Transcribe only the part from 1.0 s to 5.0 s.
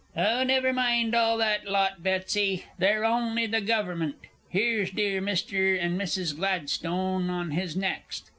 all that lot, Betsy; they're only the Gover'ment! Here's